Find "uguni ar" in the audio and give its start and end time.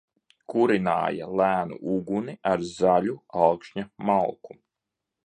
1.97-2.63